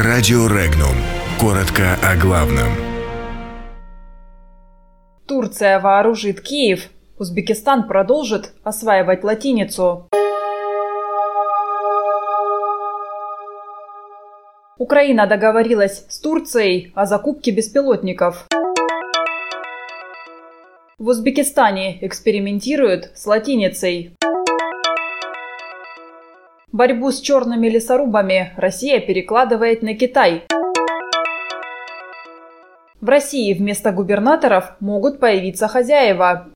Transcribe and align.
Радио 0.00 0.46
Регнум. 0.46 0.94
Коротко 1.40 1.98
о 2.04 2.14
главном. 2.14 2.68
Турция 5.26 5.80
вооружит 5.80 6.40
Киев. 6.40 6.90
Узбекистан 7.18 7.88
продолжит 7.88 8.52
осваивать 8.62 9.24
латиницу. 9.24 10.08
Украина 14.78 15.26
договорилась 15.26 16.04
с 16.08 16.20
Турцией 16.20 16.92
о 16.94 17.04
закупке 17.04 17.50
беспилотников. 17.50 18.46
В 20.98 21.08
Узбекистане 21.08 22.06
экспериментируют 22.06 23.10
с 23.16 23.26
латиницей. 23.26 24.16
Борьбу 26.78 27.10
с 27.10 27.20
черными 27.20 27.66
лесорубами 27.68 28.52
Россия 28.56 29.00
перекладывает 29.00 29.82
на 29.82 29.94
Китай. 29.94 30.44
В 33.00 33.08
России 33.08 33.52
вместо 33.52 33.90
губернаторов 33.90 34.76
могут 34.78 35.18
появиться 35.18 35.66
хозяева. 35.66 36.50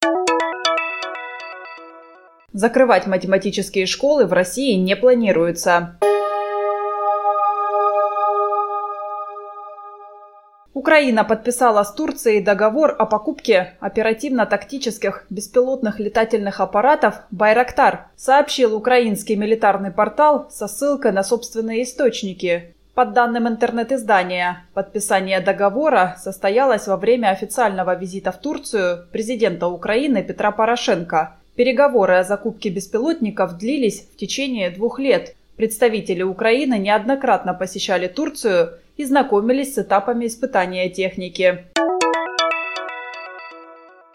Закрывать 2.52 3.08
математические 3.08 3.86
школы 3.86 4.26
в 4.26 4.32
России 4.32 4.74
не 4.74 4.94
планируется. 4.94 5.98
Украина 10.74 11.22
подписала 11.22 11.82
с 11.82 11.92
Турцией 11.92 12.40
договор 12.40 12.96
о 12.98 13.04
покупке 13.04 13.74
оперативно-тактических 13.80 15.26
беспилотных 15.28 16.00
летательных 16.00 16.60
аппаратов 16.60 17.16
«Байрактар», 17.30 18.06
сообщил 18.16 18.74
украинский 18.74 19.36
милитарный 19.36 19.90
портал 19.90 20.48
со 20.50 20.68
ссылкой 20.68 21.12
на 21.12 21.24
собственные 21.24 21.82
источники. 21.82 22.74
По 22.94 23.04
данным 23.04 23.48
интернет-издания, 23.48 24.64
подписание 24.72 25.40
договора 25.40 26.16
состоялось 26.18 26.86
во 26.86 26.96
время 26.96 27.28
официального 27.28 27.94
визита 27.94 28.32
в 28.32 28.38
Турцию 28.38 29.06
президента 29.12 29.68
Украины 29.68 30.22
Петра 30.22 30.52
Порошенко. 30.52 31.36
Переговоры 31.54 32.14
о 32.14 32.24
закупке 32.24 32.70
беспилотников 32.70 33.58
длились 33.58 34.08
в 34.10 34.16
течение 34.16 34.70
двух 34.70 34.98
лет. 34.98 35.34
Представители 35.56 36.22
Украины 36.22 36.78
неоднократно 36.78 37.52
посещали 37.52 38.08
Турцию 38.08 38.78
и 38.96 39.04
знакомились 39.04 39.74
с 39.74 39.78
этапами 39.78 40.26
испытания 40.26 40.88
техники. 40.88 41.66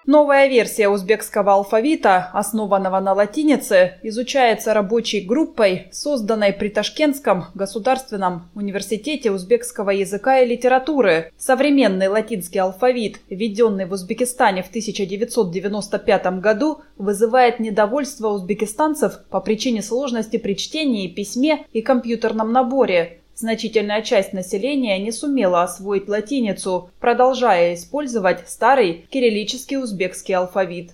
Новая 0.08 0.48
версия 0.48 0.88
узбекского 0.88 1.52
алфавита, 1.52 2.30
основанного 2.32 3.02
на 3.02 3.12
латинице, 3.12 3.96
изучается 4.04 4.74
рабочей 4.74 5.20
группой, 5.20 5.90
созданной 5.92 6.54
при 6.54 6.70
Ташкентском 6.70 7.48
государственном 7.56 8.50
университете 8.56 9.32
узбекского 9.32 9.90
языка 9.90 10.40
и 10.40 10.48
литературы. 10.48 11.34
Современный 11.38 12.08
латинский 12.08 12.62
алфавит, 12.62 13.20
введенный 13.30 13.86
в 13.86 13.92
Узбекистане 13.92 14.64
в 14.64 14.70
1995 14.70 16.40
году, 16.40 16.80
вызывает 16.96 17.60
недовольство 17.60 18.30
узбекистанцев 18.30 19.20
по 19.30 19.42
причине 19.42 19.82
сложности 19.82 20.38
при 20.38 20.56
чтении, 20.56 21.10
письме 21.10 21.66
и 21.74 21.82
компьютерном 21.82 22.54
наборе. 22.54 23.17
Значительная 23.40 24.02
часть 24.02 24.34
населения 24.34 24.98
не 24.98 25.12
сумела 25.12 25.62
освоить 25.62 26.10
латиницу, 26.10 26.90
продолжая 27.00 27.76
использовать 27.76 28.50
старый 28.50 29.06
кириллический 29.12 29.78
узбекский 29.78 30.34
алфавит. 30.34 30.94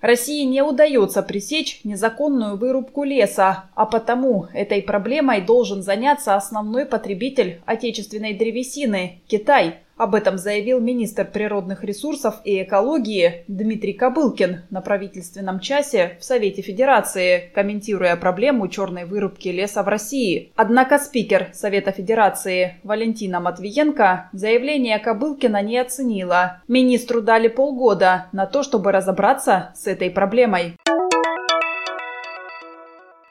России 0.00 0.42
не 0.42 0.62
удается 0.62 1.22
пресечь 1.22 1.82
незаконную 1.84 2.56
вырубку 2.56 3.04
леса, 3.04 3.66
а 3.76 3.86
потому 3.86 4.48
этой 4.52 4.82
проблемой 4.82 5.40
должен 5.40 5.84
заняться 5.84 6.34
основной 6.34 6.84
потребитель 6.84 7.60
отечественной 7.64 8.34
древесины– 8.34 9.20
Китай– 9.28 9.76
об 9.96 10.14
этом 10.14 10.38
заявил 10.38 10.80
министр 10.80 11.24
природных 11.24 11.82
ресурсов 11.82 12.36
и 12.44 12.62
экологии 12.62 13.44
Дмитрий 13.48 13.94
Кобылкин 13.94 14.62
на 14.70 14.80
правительственном 14.80 15.60
часе 15.60 16.16
в 16.20 16.24
Совете 16.24 16.62
Федерации, 16.62 17.50
комментируя 17.54 18.16
проблему 18.16 18.68
черной 18.68 19.04
вырубки 19.04 19.48
леса 19.48 19.82
в 19.82 19.88
России. 19.88 20.52
Однако 20.54 20.98
спикер 20.98 21.48
Совета 21.52 21.92
Федерации 21.92 22.76
Валентина 22.82 23.40
Матвиенко 23.40 24.30
заявление 24.32 24.98
Кобылкина 24.98 25.62
не 25.62 25.78
оценила. 25.78 26.62
Министру 26.68 27.22
дали 27.22 27.48
полгода 27.48 28.26
на 28.32 28.46
то, 28.46 28.62
чтобы 28.62 28.92
разобраться 28.92 29.72
с 29.74 29.86
этой 29.86 30.10
проблемой. 30.10 30.76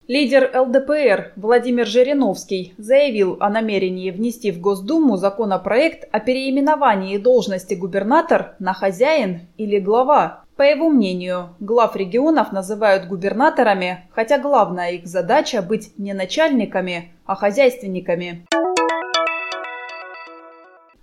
Лидер 0.07 0.51
ЛДПР 0.53 1.31
Владимир 1.35 1.87
Жириновский 1.87 2.75
заявил 2.77 3.37
о 3.39 3.49
намерении 3.49 4.11
внести 4.11 4.51
в 4.51 4.61
Госдуму 4.61 5.17
законопроект 5.17 6.07
о 6.11 6.19
переименовании 6.19 7.17
должности 7.17 7.73
губернатор 7.73 8.53
на 8.59 8.73
хозяин 8.73 9.47
или 9.57 9.79
глава. 9.79 10.43
По 10.57 10.61
его 10.61 10.89
мнению, 10.89 11.55
глав 11.59 11.95
регионов 11.95 12.51
называют 12.51 13.07
губернаторами, 13.07 14.07
хотя 14.11 14.37
главная 14.37 14.91
их 14.91 15.07
задача 15.07 15.63
быть 15.63 15.97
не 15.97 16.13
начальниками, 16.13 17.11
а 17.25 17.35
хозяйственниками. 17.35 18.45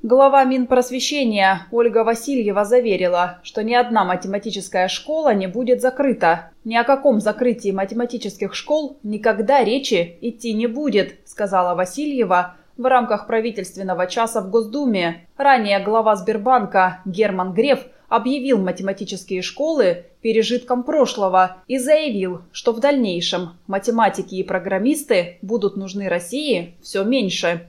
Глава 0.04 0.42
Минпросвещения 0.42 1.68
Ольга 1.70 2.02
Васильева 2.02 2.64
заверила, 2.64 3.38
что 3.44 3.62
ни 3.62 3.72
одна 3.72 4.04
математическая 4.04 4.88
школа 4.88 5.32
не 5.32 5.46
будет 5.46 5.80
закрыта. 5.80 6.50
Ни 6.64 6.74
о 6.74 6.82
каком 6.82 7.20
закрытии 7.20 7.70
математических 7.70 8.52
школ 8.52 8.98
никогда 9.04 9.62
речи 9.62 10.18
идти 10.20 10.54
не 10.54 10.66
будет, 10.66 11.20
сказала 11.24 11.76
Васильева 11.76 12.56
в 12.76 12.84
рамках 12.84 13.28
правительственного 13.28 14.08
часа 14.08 14.40
в 14.40 14.50
Госдуме. 14.50 15.28
Ранее 15.36 15.78
глава 15.78 16.16
Сбербанка 16.16 17.00
Герман 17.04 17.52
Греф 17.52 17.86
объявил 18.08 18.58
математические 18.58 19.40
школы 19.40 20.06
пережитком 20.20 20.82
прошлого 20.82 21.58
и 21.69 21.78
заявил, 21.78 22.42
что 22.50 22.72
в 22.72 22.80
дальнейшем 22.80 23.50
математики 23.69 24.34
и 24.34 24.42
программисты 24.42 25.38
будут 25.42 25.76
нужны 25.76 26.08
России 26.08 26.74
все 26.82 27.04
меньше. 27.04 27.69